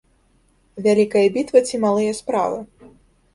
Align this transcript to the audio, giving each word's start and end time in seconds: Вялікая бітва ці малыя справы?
Вялікая 0.87 1.23
бітва 1.35 1.63
ці 1.67 1.81
малыя 1.85 2.17
справы? 2.21 2.59